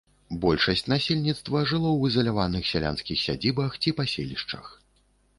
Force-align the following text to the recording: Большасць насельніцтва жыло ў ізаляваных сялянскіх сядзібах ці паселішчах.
Большасць 0.43 0.83
насельніцтва 0.93 1.59
жыло 1.71 1.89
ў 1.91 2.11
ізаляваных 2.11 2.63
сялянскіх 2.69 3.17
сядзібах 3.25 3.77
ці 3.85 3.93
паселішчах. 3.99 4.65